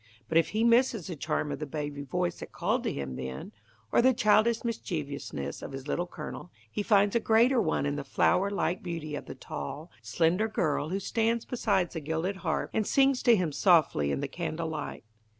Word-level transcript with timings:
But 0.27 0.39
if 0.39 0.49
he 0.49 0.63
misses 0.63 1.05
the 1.05 1.15
charm 1.15 1.51
of 1.51 1.59
the 1.59 1.67
baby 1.67 2.01
voice 2.01 2.39
that 2.39 2.51
called 2.51 2.81
to 2.85 2.91
him 2.91 3.17
then, 3.17 3.51
or 3.91 4.01
the 4.01 4.15
childish 4.15 4.63
mischievousness 4.63 5.61
of 5.61 5.73
his 5.73 5.87
Little 5.87 6.07
Colonel, 6.07 6.49
he 6.71 6.81
finds 6.81 7.15
a 7.15 7.19
greater 7.19 7.61
one 7.61 7.85
in 7.85 7.97
the 7.97 8.03
flower 8.03 8.49
like 8.49 8.81
beauty 8.81 9.13
of 9.13 9.27
the 9.27 9.35
tall, 9.35 9.91
slender 10.01 10.47
girl 10.47 10.89
who 10.89 10.99
stands 10.99 11.45
beside 11.45 11.91
the 11.91 11.99
gilded 11.99 12.37
harp, 12.37 12.71
and 12.73 12.87
sings 12.87 13.21
to 13.21 13.35
him 13.35 13.51
softly 13.51 14.09
in 14.11 14.21
the 14.21 14.27
candle 14.27 14.69
light. 14.69 15.03